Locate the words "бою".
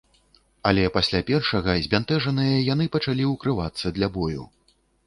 4.19-4.53